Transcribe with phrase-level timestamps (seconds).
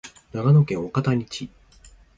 [0.33, 1.47] 長野県岡谷市